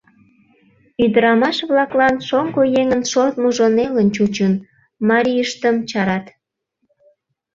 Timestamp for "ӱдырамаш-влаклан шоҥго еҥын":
1.03-3.03